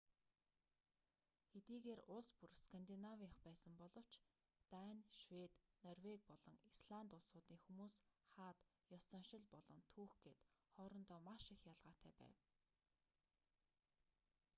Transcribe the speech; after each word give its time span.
хэдийгээр 1.51 2.01
улс 2.15 2.29
бүр 2.39 2.51
скандинавынх 2.65 3.37
байсан 3.47 3.73
боловч 3.81 4.13
дани 4.73 4.95
швед 5.23 5.51
норвеги 5.85 6.25
болон 6.31 6.57
исланд 6.73 7.09
улсуудын 7.17 7.59
хүмүүс 7.65 7.95
хаад 8.33 8.57
ёс 8.95 9.03
заншил 9.11 9.43
болон 9.55 9.79
түүх 9.93 10.13
гээд 10.23 10.41
хоорондоо 10.73 11.19
маш 11.29 11.43
их 11.55 11.61
ялгаатай 11.71 12.13
байв 12.21 12.37